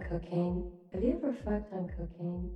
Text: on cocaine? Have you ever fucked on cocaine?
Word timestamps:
on 0.00 0.08
cocaine? 0.20 0.64
Have 0.92 1.02
you 1.02 1.12
ever 1.12 1.34
fucked 1.44 1.72
on 1.72 1.88
cocaine? 1.88 2.52